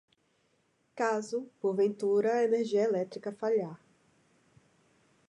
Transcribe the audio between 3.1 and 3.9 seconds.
falhar